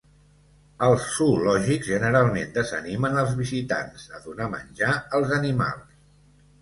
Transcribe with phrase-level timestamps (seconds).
[0.85, 6.01] Els zoològics generalment desanimen als visitants a donar menjar als animals.